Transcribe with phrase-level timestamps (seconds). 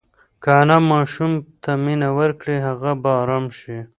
[0.43, 3.77] که انا ماشوم ته مینه ورکړي هغه به ارام شي.